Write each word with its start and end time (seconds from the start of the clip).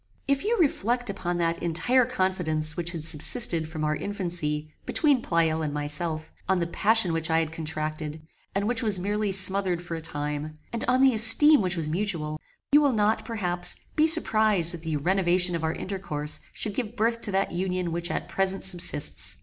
If 0.27 0.43
you 0.43 0.57
reflect 0.57 1.11
upon 1.11 1.37
that 1.37 1.61
entire 1.61 2.05
confidence 2.07 2.75
which 2.75 2.89
had 2.89 3.03
subsisted 3.03 3.69
from 3.69 3.83
our 3.83 3.95
infancy 3.95 4.73
between 4.83 5.21
Pleyel 5.21 5.61
and 5.63 5.71
myself; 5.71 6.31
on 6.49 6.57
the 6.57 6.65
passion 6.65 7.13
that 7.13 7.29
I 7.29 7.37
had 7.37 7.51
contracted, 7.51 8.19
and 8.55 8.67
which 8.67 8.81
was 8.81 8.97
merely 8.99 9.31
smothered 9.31 9.79
for 9.79 9.93
a 9.93 10.01
time; 10.01 10.55
and 10.73 10.83
on 10.87 11.01
the 11.01 11.13
esteem 11.13 11.61
which 11.61 11.77
was 11.77 11.87
mutual, 11.87 12.39
you 12.71 12.81
will 12.81 12.93
not, 12.93 13.23
perhaps, 13.25 13.75
be 13.95 14.07
surprized 14.07 14.73
that 14.73 14.81
the 14.81 14.97
renovation 14.97 15.55
of 15.55 15.63
our 15.63 15.73
intercourse 15.73 16.39
should 16.51 16.73
give 16.73 16.95
birth 16.95 17.21
to 17.21 17.31
that 17.33 17.51
union 17.51 17.91
which 17.91 18.09
at 18.09 18.27
present 18.27 18.63
subsists. 18.63 19.37